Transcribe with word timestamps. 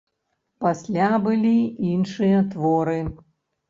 Пасля 0.65 1.11
былі 1.27 1.53
іншыя 1.93 2.45
творы. 2.53 3.01